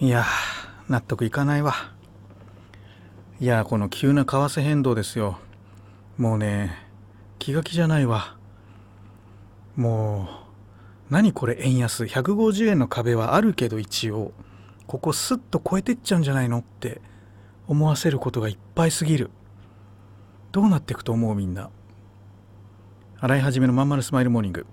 [0.00, 0.24] いや
[0.88, 1.74] 納得いかないわ。
[3.40, 5.38] いやこの急な為替変動ですよ。
[6.18, 6.76] もうね
[7.38, 8.36] 気が気じゃないわ。
[9.76, 10.28] も
[11.10, 12.04] う何これ円安。
[12.04, 14.32] 150円の壁はあるけど一応。
[14.88, 17.00] ここスッと超えてっちゃうんじゃないのって
[17.68, 19.30] 思わせることがいっぱいすぎる。
[20.50, 21.70] どうなっていくと思うみんな。
[23.20, 24.66] 洗い始めのまんまるスマイルモーニング。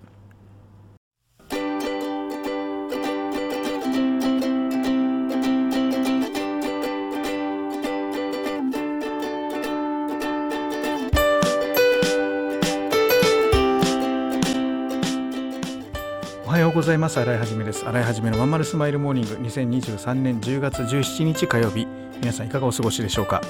[16.91, 17.18] ざいます。
[17.22, 17.88] 洗いはじめです。
[17.88, 19.36] 洗いはじめのまんまるスマイルモーニング。
[19.36, 21.88] 2023年10月17日火曜日
[22.20, 23.41] 皆さんいかがお過ごしでしょうか？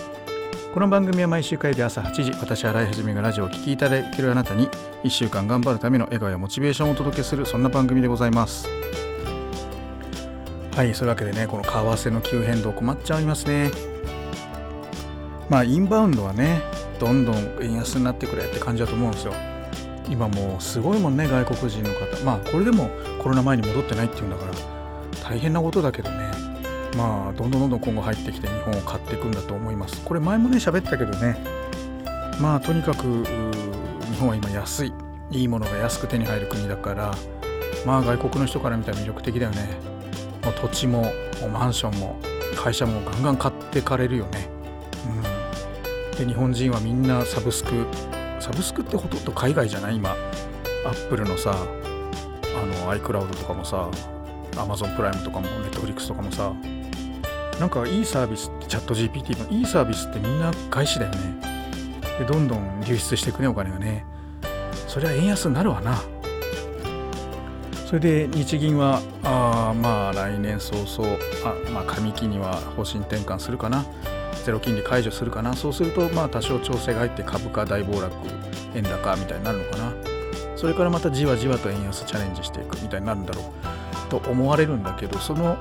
[0.76, 4.68] この番組は毎週火曜日朝8時私洗いはじめがラジオを聴きいただいているあなたに
[5.04, 8.68] 1週間頑張るための笑顔やモチベーションをお届けするそんな番組でございます。
[10.76, 13.72] はいそういうわけでねこの為替の急変動困っちゃいますね。
[15.50, 16.62] まあインバウンドはね
[17.00, 19.34] どんどん円安になってくれって感じだと思うんですよ。
[20.12, 22.24] 今もうすごいもんね外国人の方。
[22.26, 22.90] まあこれでも
[23.24, 24.52] コロナ前に戻ってないっていうんだから
[25.24, 26.32] 大変なことだけどね。
[26.98, 30.02] まあどんどんどんどん今後入ってきて日本を買っていくんだと思います。
[30.04, 31.38] これ前もね喋ったけどね。
[32.42, 34.94] まあとにかく日本は今安い。
[35.32, 37.16] いいものが安く手に入る国だから
[37.86, 39.70] まあ外国の人から見たら魅力的だよね。
[40.44, 41.10] もう土地も
[41.54, 42.20] マンションも
[42.58, 44.50] 会社もガンガン買ってかれるよね。
[46.12, 46.18] うん。
[46.18, 47.86] で日本人はみんなサブスク
[48.42, 50.16] サブスクってほとんど海外じゃない今。
[50.86, 53.90] アップルのさあの iCloud とかもさ
[54.54, 56.54] Amazon プライムとかも Netflix とかもさ。
[57.60, 61.36] なんかいいサービスってチャット GPT のいいサービスってみんな外資だよね。
[62.18, 64.04] でどんどん流出していくねお金がね。
[64.88, 66.02] そりゃ円安になるわな。
[67.86, 73.86] それで日銀はあまあ来年早々あ、まあ、上期には方針転換するかな。
[74.44, 75.54] ゼロ金利解除するかな。
[75.54, 78.14] そうするとまあ多少調整が入って株価大暴落
[78.76, 79.94] 円高みたいになるのかな。
[80.56, 83.46] それからまたじわじわと円安チャレンジしていくみたいになるんだろう。
[84.10, 85.58] と思われるんだけどその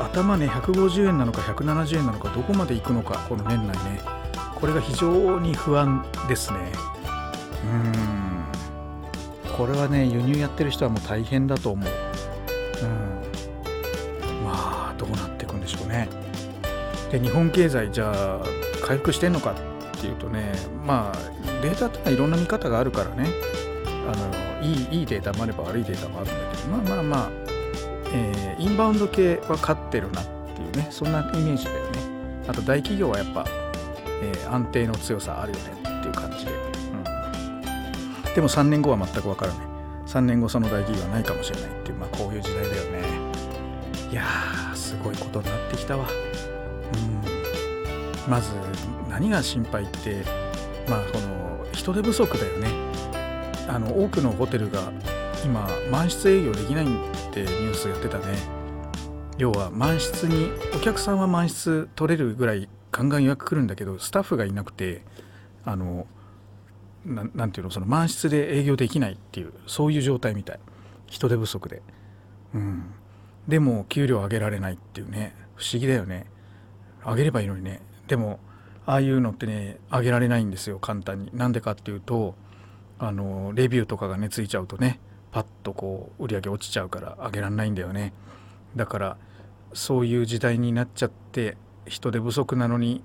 [0.00, 4.00] 頭ね150円なのか170円なのかどこまでいくのかこの年内ね。
[4.54, 6.58] これが非常に不安ですね。
[7.64, 9.52] うん。
[9.56, 11.88] これはね輸入やってる人はもう大変だと思う。
[12.82, 13.11] うん。
[17.12, 18.42] で日本経済じゃあ
[18.82, 20.52] 回復してんのかっていうとね
[20.84, 21.18] まあ
[21.60, 23.28] データってのはいろんな見方があるからね。
[24.04, 27.30] あのいいいいデータもあれば悪いデータもあるんだけどまあまあまあ、
[28.12, 32.00] えーインバウンド系は勝ってるなっていうねそんなイメージだよね。
[32.48, 33.44] あと大企業はやっぱ、
[34.22, 39.66] えー安定の強さあるよねっていう感じで、うん、でも3年後は全く分からない。
[40.06, 42.98] 3年後その大企業はないかもしれないっていうまあこういう時代だよね。
[44.10, 46.06] いやーすごいことになってきたわ。
[46.94, 48.30] うん。
[48.30, 48.50] まず
[49.08, 50.24] 何が心配って
[50.88, 52.68] まあこの人手不足だよね。
[53.68, 54.92] あの多くのホテルが
[55.44, 56.88] 今満室営業できないっ
[57.32, 58.24] てニュースやってたね。
[59.38, 65.02] 要は満室にお客さんは満室取れるぐらいガンガン予約来るんだけどスタッフがいなくて
[65.64, 66.06] あの
[67.04, 70.60] ななていうのその満室で営業できないっていうそういう状態みたい。
[71.06, 71.82] 人手不足で。
[72.54, 72.84] うん。
[73.46, 75.34] でも給料上げられないっていうね。
[75.56, 76.26] 不思議だよね。
[77.04, 77.80] 上げればいいのにね。
[78.06, 78.40] でも
[78.84, 81.30] ああいうのってね上げられないんですよ簡単に。
[81.32, 82.34] なんでかっていうと
[82.98, 88.12] あのレビューとかがねついちゃうとねパッとこう売り上げ落ちちゃうから上げられないんだよね。
[88.76, 89.16] だから
[89.72, 93.02] そういう時代になっちゃって人手不足なのに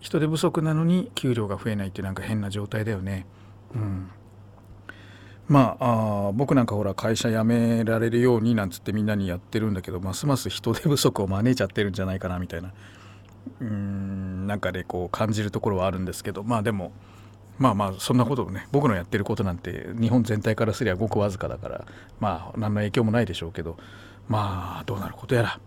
[0.00, 3.26] 人手不足なのに給料が増えないってなんか変な状態だよね。
[3.74, 4.10] うん。
[5.48, 12.72] まああ僕なんかほら会社辞められるようになんつってみんなにやってるんだけどますます人手不足を招いちゃってるんじゃないかなみたいな。
[13.60, 16.92] うんなんかでこう感じるところはあるんですけどまあでも
[17.58, 21.84] まあまあそんなことをね僕のやってることなんて日本全体からすりゃごくわずかだから
[22.18, 23.76] まあ何の影響もないでしょうけど
[24.28, 25.60] まあどうなることやら。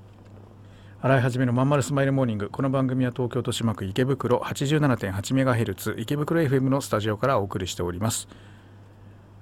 [1.02, 8.30] 洗い始めのまんまるスマイルモーニングこの番組は東京豊島区池袋 87.8MHz 池袋 FM のスタジオからお送りしております。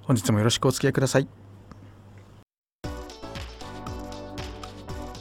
[0.02, 1.41] 本日もよろしくお付き合いください。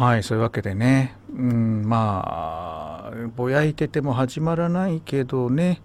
[0.00, 1.14] はいそういうわけでね。
[1.30, 5.82] うんまあぼやいてても始まらないけどね。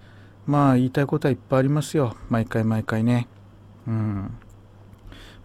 [0.48, 2.16] まあ言いたいことはいっぱいありますよ。
[2.30, 3.28] 毎回毎回ね。
[3.86, 4.38] うん。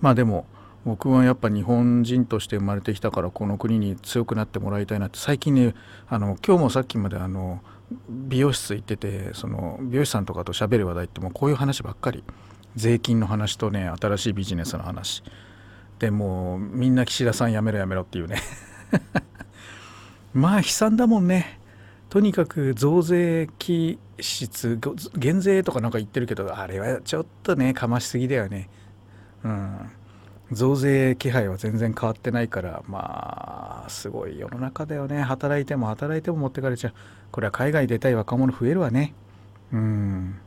[0.00, 0.46] まあでも
[0.84, 5.18] 僕はやっぱ日本人として生まれてきたからこの国に強くなってもらいたいなって。
[5.18, 5.74] 最近ね
[6.08, 7.62] あの今日もさっきまであの
[8.08, 12.22] 美容室行っててその美容師さんとかと喋る話題ってもうこういう話ばっかり。
[12.76, 15.24] 税金の話とね新しいビジネスの話。
[16.00, 18.42] でもうみんな岸田さんやめろやめろっていうね。
[20.34, 21.60] まあ悲惨だもんね。
[22.08, 24.80] とにかく増税期室
[25.14, 28.70] 減税とかなんか言ってるけどあれはちょっとねかましすぎだよね。
[29.44, 29.90] うん。
[30.52, 35.20] 増税気配は全然変わってないからまあすごい世の中だよね。
[35.22, 36.94] 働いても働いても持ってかれちゃう。
[37.30, 39.12] これは海外出たい若者増えるわね。
[39.70, 40.40] うん。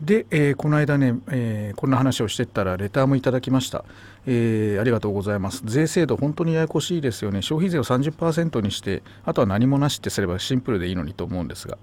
[0.00, 3.84] で、えー、この間ね、えー、こんな話をしてったらレターもいただきました、
[4.26, 5.62] えー、ありがとうございます。
[5.64, 7.42] 税制度本当にややこしいですよね。
[7.42, 11.78] 消費税を30%にしてあとは何もなしってすればシンプルでいいのにと思うんですが。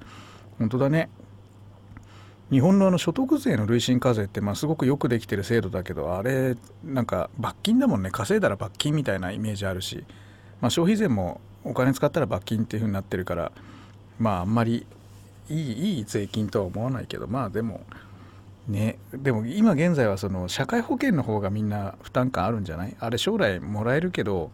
[0.58, 1.10] 本当だね。
[2.52, 8.12] 日本のあの所得税の累進課税ってまあすごくよくできてる制度だけどあれなんか罰金だもんね。
[8.12, 10.04] 稼いだら罰金みたいなイメージあるし、
[10.60, 13.52] まあ、消費税もお金使ったら罰金っていう風になってるから
[14.20, 14.86] まああんまり
[15.50, 17.82] いいいい税金とは思わないけどまあでも
[18.68, 18.98] ね。
[19.14, 22.96] でも今現在はその社会保険の方がみんな負担感あるんじゃない？
[23.00, 24.52] あれ将来もらえるけど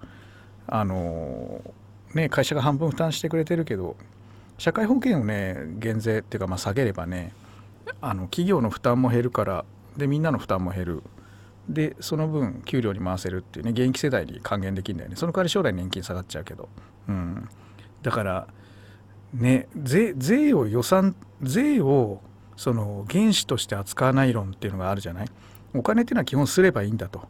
[0.67, 1.61] あの
[2.13, 3.95] ね会社が半分負担してくれてるけど
[4.57, 7.33] 社会保険をね減税っていうかまあ下げればね
[8.01, 9.65] あの企業の負担も減るから
[9.95, 11.03] でみんなの負担も減る。
[11.69, 15.17] でその分給料に回せるっていうね現役世代に還元できるんだよね。
[15.17, 16.69] その代わり将来年金下がっちゃうけど、
[17.09, 17.49] うん、
[18.03, 18.47] だから
[19.33, 22.21] ね税税を予算税を
[22.57, 25.27] その原資として扱わない論っていうのがあるじゃない？
[25.73, 27.29] お金っていうのは基本すればいいんだと。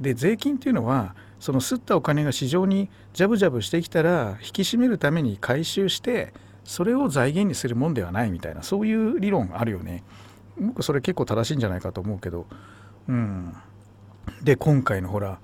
[0.00, 6.32] で税金っていうのはその吸ったお金が市場にジャブジャブしてきたら引き締めるために回収して
[6.64, 10.04] それを財源にするもんではないみたいなそういう理論あるよね。
[10.58, 12.46] 僕それ結構正しいんじゃないかと思うけど。
[13.08, 13.54] うん。
[14.42, 15.40] で今回のほら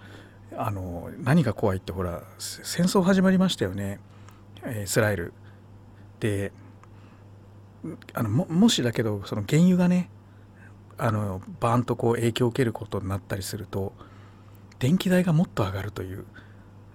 [0.56, 3.99] あの何が怖いってほら戦争始まりましたよね。
[4.84, 5.32] イスラエル。
[6.20, 6.52] で
[8.15, 10.11] あのもしだけどその原油がね
[10.99, 13.93] あのバーンとこう影響を受けることになったりすると
[14.79, 16.25] 電気代がもっと上がるという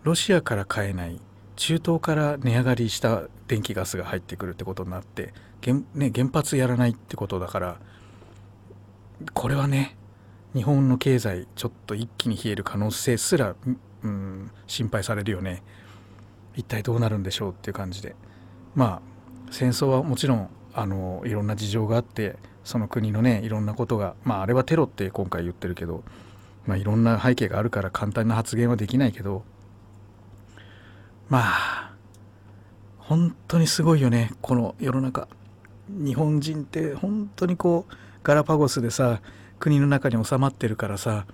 [0.04, 1.20] ロシアから買えない
[1.56, 5.34] 中東から値上がりした電気ガスが入ってくるってことになって
[5.64, 7.78] 原,、ね、原発やらないってことだから
[9.34, 9.96] これはね
[10.54, 13.56] 日本の経済ちょっと一気に冷える可能性すら、
[14.04, 15.64] うん、心配されるよね。
[16.56, 18.16] 一体どうなるんでしょうっていう感じで。
[18.76, 19.02] まあ
[19.52, 26.04] 戦争はもちろんあのいろんな事情があってその国のねいろんなことがまああれはテロって今回言ってるけど、
[26.66, 29.44] まあ、いろんな背景があるから簡単な発言はできないけど
[31.30, 31.94] まあ
[32.98, 35.28] 本当にすごいよねこの世の中。
[35.90, 39.20] 日本人って本当にこうガラパゴスでさ
[39.60, 41.26] 国の中に収まってるからさ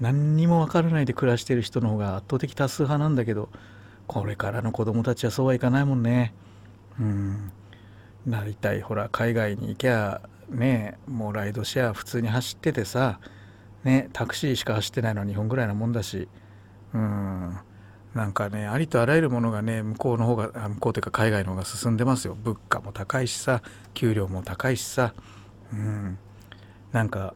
[0.00, 3.50] 何にも分からないで暮らしてる人の方が圧倒的多数派なんだけど
[4.06, 6.34] これからの子供たちはそうはいかないもんね。
[6.98, 7.52] うん。
[8.26, 13.20] なりたいほら海外に行きゃねもうライドシェア普通に走っててさ
[13.84, 16.28] ねタクシーしか走ってないのは日本ぐらいなもんだし。
[16.94, 17.56] うん。
[18.14, 22.36] なんかねありとあらゆるものがね向こうの方が向こうというか海外の方が進んでますよ。
[22.42, 23.62] 物価も高いしさ
[23.94, 25.14] 給料も高いしさ。
[25.72, 26.18] うん。
[26.92, 27.34] なんか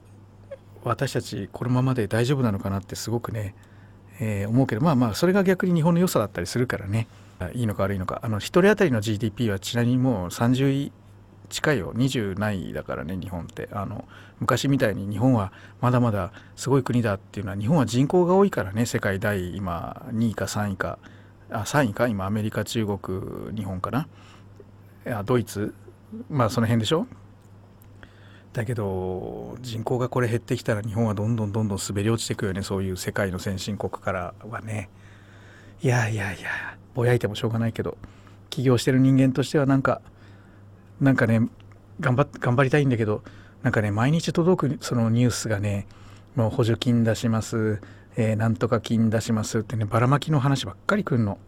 [0.82, 3.54] 私たちこのままで大丈夫なのかなってすごくね、
[4.20, 7.06] えー、思うけどまあまあそれが逆に日本の良さだったりするからね。
[7.52, 8.20] いいのか悪いのか。
[8.22, 10.92] あの1人当たりの GDP はちなみにもう30位
[11.50, 11.92] 近いよ。
[11.94, 13.68] 20ないだからね日本って。
[13.72, 14.06] あの
[14.40, 20.98] 昔みたいに日本はまだまだすごい国だっていうのは日本は人口が多いからね世界第今2位か3位か。
[21.50, 22.08] あ3位か？
[22.08, 24.08] 今アメリカ中国日本かな。
[25.06, 25.74] いやドイツ。
[26.30, 27.06] まあその辺でしょ？
[28.52, 32.62] だけど人口がこれ減ってきたら日本はどんどんどんどん滑り落ちていくよね。
[32.62, 34.88] そういう世界の先進国からはね。
[35.82, 37.96] いやいやいやぼやいてもしょうがないけど
[38.50, 40.00] 起業してる人間としてはなんか
[41.00, 41.48] なんかね
[42.00, 43.22] 頑張頑張りたいんだけど
[43.62, 45.86] なんかね毎日届くそのニュースがね
[46.36, 47.80] もう補助金出します、
[48.16, 51.38] えー、なんとか金出しますってねばらまきの話ばっかりくんの。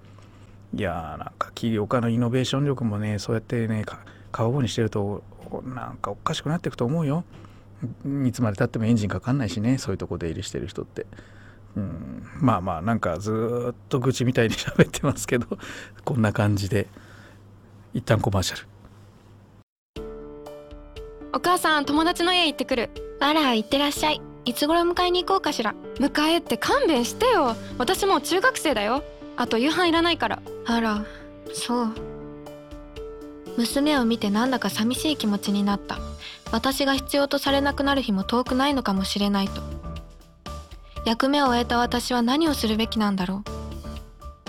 [0.75, 3.85] いやーなんか起業家のイノベーション力もねそうやってね
[4.33, 5.23] 過保護にしてると
[5.65, 7.25] なんかおかしくなっていくと思うよ。
[8.27, 11.07] いつまでたってもエンジンかかんないしねそういうとこ出入りしてる人って。
[11.77, 12.27] うん。
[12.41, 15.47] まあまあなんかずっと愚痴みたいに喋ってますけど
[16.05, 16.89] こんな感じで
[17.95, 18.67] 一旦コマーシャル。
[21.33, 22.91] お母さん友達の家行ってくる。
[23.21, 24.21] あら行ってらっしゃい。
[24.45, 25.75] いつ頃迎えに行こうかしら。
[25.99, 27.57] 迎えって勘弁してよ。
[27.79, 29.03] 私もう中学生だよ。
[29.37, 30.41] あと夕飯いらないから。
[30.67, 31.05] あら
[31.53, 31.95] そう。
[33.59, 35.99] 娘を見てなんだか寂しい気持ちになった。
[36.53, 39.61] 私が必要とされなくなる日も遠くないのかもしれないと
[41.07, 43.45] 役目を終えた私は何をするべきなんだろ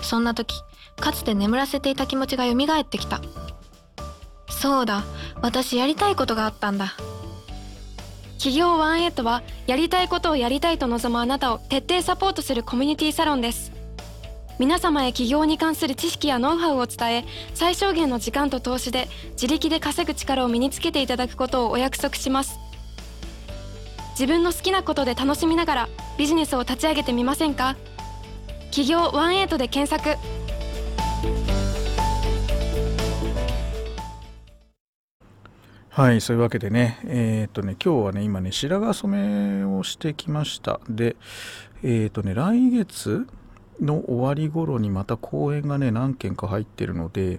[0.00, 0.04] う。
[0.04, 0.60] そんな時
[0.96, 3.20] かつて眠らせていた気持ちが蘇ってきた。
[4.50, 5.04] そうだ
[5.40, 6.94] 私やりたいことがあったんだ。
[8.38, 13.70] 企業ワンエイトはやりたいことをやりたいと望むあなたを徹底サポートするコミュニティサロンです。
[14.58, 17.24] 皆様へ起業に関する知識やノウハウを伝え
[17.54, 19.06] 最小限の時間と投資で
[19.40, 22.58] 自力で稼ぐ力を身につけていただくことをお約束します。
[24.18, 27.76] 自分の好きなことで楽しみながらビジネスを立ち上げてみませんか？
[28.72, 30.18] 企業ワンエイトで検索。
[35.90, 40.80] はいそういうわけでねえっ、とね今日はね今ね白髪染めをしてきました。
[40.90, 41.14] で
[41.84, 43.24] えっ、とね来月
[43.80, 47.38] の終わり頃にまた公演がね何件か入ってるので、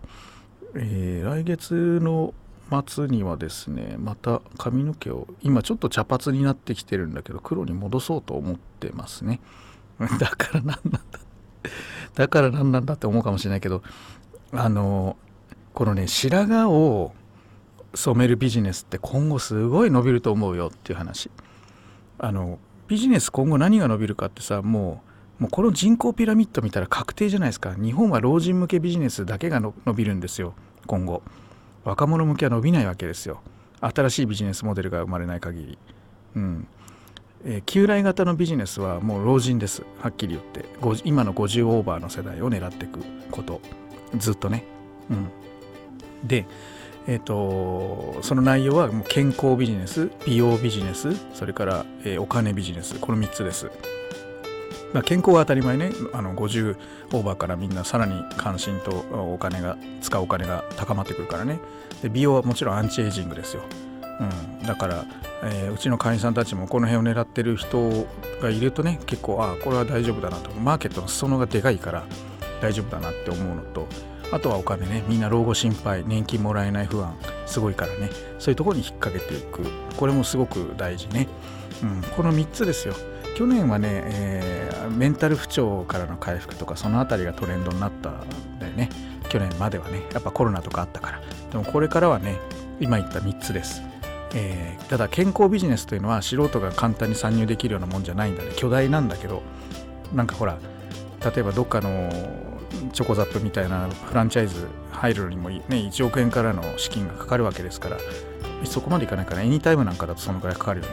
[0.76, 2.34] えー、来月の
[2.70, 9.40] 末にはですねまた髪の毛を今ちょっと茶髪になってきてるんだけど黒に戻そうと思ってますね。
[10.20, 11.00] だから何なんだ
[12.16, 13.84] だから何なんだって思うかもしれないけど
[14.52, 15.18] あの
[15.74, 17.14] このね白髪を
[17.94, 21.30] 染めるビジネスって今後すごい伸びると思うよっていう話。
[22.18, 25.04] あのビジネス今後何が伸びるかってさも
[25.40, 27.74] うもうこの人口ピラミッド見たら確定じゃないですか。
[27.76, 30.54] 日本は老人向けビジネスだけが伸びるんですよ
[30.86, 31.22] 今後。
[31.84, 33.42] 若者向けは伸びないわけですよ。
[33.82, 35.78] 新しいビジネスモデルが生まれない限り。
[36.36, 36.68] うん。
[37.46, 39.84] えー、旧来型のビジネスはもう老人です。
[40.02, 40.66] はっきり言って。
[41.06, 43.00] 今の50オーバーの世代を狙っていく
[43.32, 43.62] こと。
[44.18, 44.64] ずっとね。
[45.10, 45.30] うん。
[46.28, 46.46] で
[47.08, 53.00] えーと、とその内容はもう健康ビジネス美容ビジネスそれから、えー、お金ビジネス。
[53.00, 53.72] この3つです。
[54.94, 55.92] まあ、健康は当たり前ね。
[56.14, 56.76] あの50
[57.14, 61.60] オーバーからみんなさらに関心とお金が使うお金が高まってくるからね。
[62.02, 63.64] で美容はもちろんアンチエイジングですよ、
[64.62, 65.06] うん、だから、
[65.44, 68.08] えー、うちの会員さんたちもこの辺を狙ってる人
[68.42, 70.52] がいるとね結構ああこれは大丈夫だなと。
[70.52, 72.06] マーケットの裾野がでかいから
[72.62, 73.88] 大丈夫だなって思うのと
[74.32, 75.04] あとはお金ね。
[75.08, 77.16] みんな老後心配年金もらえない不安
[77.46, 78.10] すごいからね。
[78.38, 79.64] そういうところに引っ掛けていく。
[79.98, 81.28] これもすごく大事ね、
[81.84, 82.94] うん、この3つですよ。
[83.40, 88.90] 去年はね、えー、メンタル不調からの回復とかその辺りがトレンドになったんだよね。
[89.30, 90.02] 去年まではね。
[90.12, 91.22] やっぱコロナとかあったから。
[91.50, 92.38] でもこれからはね
[92.82, 93.82] 今言った3つです、
[94.34, 98.52] えー、ただ健康ビジネスというのは素人が簡単に参入できるようなもんじゃないんだね。
[98.58, 99.42] 巨大なんだけど
[100.14, 100.58] なんかほら
[101.24, 102.10] 例えばどっかの
[102.92, 105.64] チョコザップみたいなフランチャイズ入るのにもね。
[105.70, 107.98] 1億円からの資金がかかるわけですから
[108.66, 110.92] そこまでいかないからエニタイムなんかだとそのくらいかかるよね。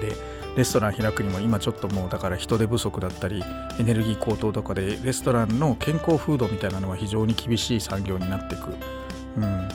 [0.00, 3.44] でレストラン開くにも今ちょっともうだから人手不足だったり
[3.78, 8.74] エネルギー高騰とかでレストランの健康フードみたいなのは非常に厳しい産業になっていく、
[9.36, 9.68] うん、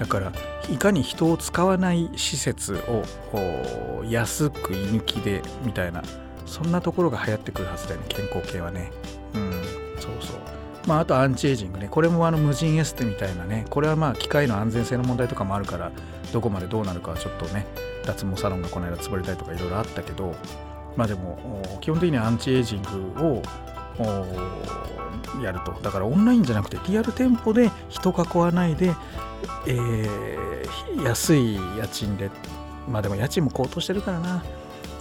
[0.00, 0.32] だから
[0.70, 6.02] いかに人を使わない施設を安く居抜きでみたいな
[6.46, 8.90] そんなところが流行ってくるはずだよね健康系はね。
[9.34, 9.52] うん。
[9.98, 10.36] そうそう。
[10.86, 11.88] まあ、あとアンチエイジングね。
[11.90, 13.66] これもあの無人エステみたいなね。
[13.70, 15.92] これはまあ機械の安全性の問題とかもあるから
[16.32, 17.66] どこまでどうなるかはちょっとね
[18.04, 20.34] 脱毛サロンがこの間潰れたりとかいろいろあったけど
[20.96, 22.88] まあでも基本的にはアンチエイジング
[23.24, 23.42] を
[25.42, 25.72] やると。
[25.82, 28.94] だからオンラインじゃなくてリアル店舗で人囲わないで、
[29.66, 32.30] えー、安い家賃で
[32.88, 34.42] まあでも家賃も高騰してるからな。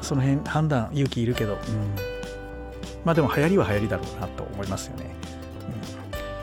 [0.01, 1.59] その辺判断勇気いるけど、うん、
[3.05, 5.20] まあでも流行りは流行りだろうなと思いますよね。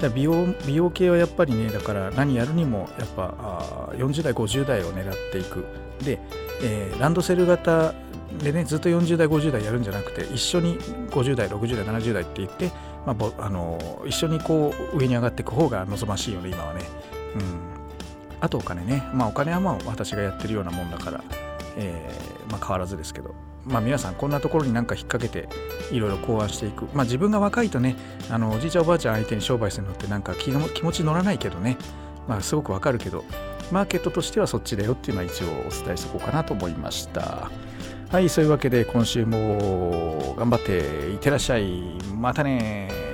[0.09, 5.65] 美容美容系はやっぱりねだから何やるにもやっぱあ40代50代を狙っていく。
[6.05, 6.21] で、
[6.63, 7.95] えー、ランドセル型
[8.43, 10.79] でねずっと40代50代やるんじゃなくて一緒に
[11.11, 12.71] 50代60代70代って言って、
[13.05, 16.83] まあ、あの一緒にこう上に上がっていく方が望ましいよね今はね。
[17.35, 17.43] うん。
[18.41, 19.03] あとお金ね。
[19.13, 21.25] まあお金はまあ私がやってるようなもんだから、
[21.79, 23.35] えー、まあ変わらずですけど
[23.69, 25.49] まあ、皆さんこんなところになんか引っ掛けて
[25.93, 27.97] いろいろ考案していく、まあ、自分が若いとね
[28.31, 31.77] あのおじいちゃんおばあちゃん相手に商売するのってなんか気気持ち乗らないけどね、
[32.27, 33.25] まあ、すごくわかるけど
[33.71, 35.51] マーケットとしてはそっちだよっていうのは一応お
[35.85, 37.51] 伝えしとこうかなと思いました。
[38.11, 41.83] はいそういうわけで今週も頑張っていってらっしゃい。
[42.17, 43.08] またね